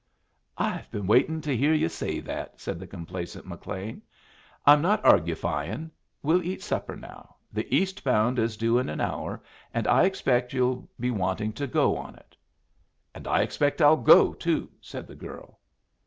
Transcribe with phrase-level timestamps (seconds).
[0.57, 4.01] "I've been waiting to hear yu' say that," said the complacent McLean.
[4.65, 5.91] "I'm not argufying.
[6.23, 7.35] We'll eat supper now.
[7.53, 9.43] The east bound is due in an hour,
[9.75, 12.35] and I expect you'll be wanting to go on it."
[13.13, 15.59] "And I expect I'll go, too," said the girl.